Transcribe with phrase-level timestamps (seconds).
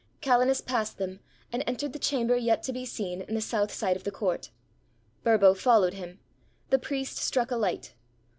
[0.19, 1.19] Calenus passed them,
[1.53, 4.49] and entered the chamber yet to be seen in the south side of the court.
[5.23, 6.19] Burbo followed him—
[6.71, 7.93] the priest struck a light.